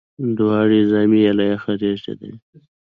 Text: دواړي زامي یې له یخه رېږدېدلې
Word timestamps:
دواړي 0.37 0.79
زامي 0.91 1.19
یې 1.25 1.31
له 1.37 1.43
یخه 1.51 1.71
رېږدېدلې 1.81 2.35